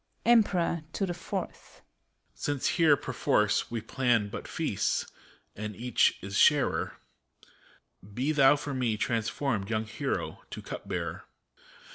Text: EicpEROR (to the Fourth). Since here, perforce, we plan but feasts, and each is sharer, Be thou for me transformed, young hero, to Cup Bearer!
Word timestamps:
EicpEROR 0.25 0.83
(to 0.93 1.05
the 1.05 1.13
Fourth). 1.13 1.83
Since 2.33 2.69
here, 2.69 2.97
perforce, 2.97 3.69
we 3.69 3.81
plan 3.81 4.29
but 4.29 4.47
feasts, 4.47 5.05
and 5.55 5.75
each 5.75 6.17
is 6.23 6.35
sharer, 6.37 6.97
Be 8.11 8.31
thou 8.31 8.55
for 8.55 8.73
me 8.73 8.97
transformed, 8.97 9.69
young 9.69 9.85
hero, 9.85 10.41
to 10.49 10.61
Cup 10.63 10.87
Bearer! 10.87 11.25